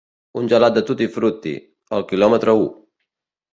[0.39, 2.67] Un gelat de 'tutti-frutti'.El quilòmetre u.